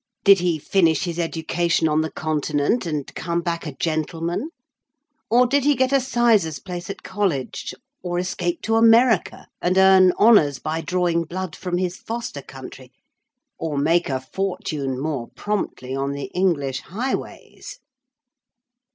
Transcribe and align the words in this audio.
Did 0.23 0.39
he 0.39 0.57
finish 0.57 1.03
his 1.03 1.19
education 1.19 1.87
on 1.87 2.01
the 2.01 2.09
Continent, 2.11 2.87
and 2.87 3.05
come 3.13 3.41
back 3.41 3.67
a 3.67 3.71
gentleman? 3.71 4.49
or 5.29 5.45
did 5.45 5.63
he 5.63 5.75
get 5.75 5.91
a 5.93 5.99
sizar's 5.99 6.57
place 6.57 6.89
at 6.89 7.03
college, 7.03 7.75
or 8.01 8.17
escape 8.17 8.63
to 8.63 8.77
America, 8.77 9.45
and 9.61 9.77
earn 9.77 10.11
honours 10.13 10.57
by 10.57 10.81
drawing 10.81 11.23
blood 11.25 11.55
from 11.55 11.77
his 11.77 11.97
foster 11.97 12.41
country? 12.41 12.91
or 13.59 13.77
make 13.77 14.09
a 14.09 14.19
fortune 14.19 14.99
more 14.99 15.27
promptly 15.35 15.95
on 15.95 16.13
the 16.13 16.31
English 16.33 16.79
highways?" 16.79 17.79